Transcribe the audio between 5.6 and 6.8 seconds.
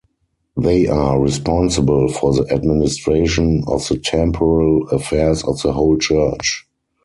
the whole church.